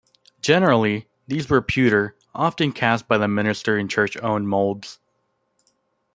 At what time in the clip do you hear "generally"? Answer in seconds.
0.41-1.07